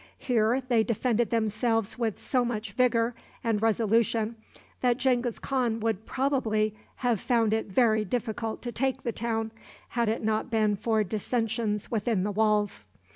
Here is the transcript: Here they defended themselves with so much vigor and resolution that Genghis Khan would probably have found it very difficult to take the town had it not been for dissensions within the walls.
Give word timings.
Here 0.17 0.63
they 0.67 0.83
defended 0.83 1.29
themselves 1.29 1.99
with 1.99 2.17
so 2.19 2.43
much 2.43 2.71
vigor 2.71 3.13
and 3.43 3.61
resolution 3.61 4.35
that 4.79 4.97
Genghis 4.97 5.37
Khan 5.37 5.79
would 5.81 6.07
probably 6.07 6.73
have 7.05 7.19
found 7.19 7.53
it 7.53 7.67
very 7.67 8.03
difficult 8.03 8.63
to 8.63 8.71
take 8.71 9.03
the 9.03 9.11
town 9.11 9.51
had 9.89 10.09
it 10.09 10.23
not 10.23 10.49
been 10.49 10.75
for 10.75 11.03
dissensions 11.03 11.91
within 11.91 12.23
the 12.23 12.31
walls. 12.31 12.87